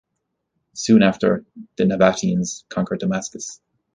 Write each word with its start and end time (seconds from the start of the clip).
Soon 0.73 1.03
after, 1.03 1.45
the 1.75 1.83
Nabateans 1.83 2.63
conquered 2.69 3.01
Damascus. 3.01 3.61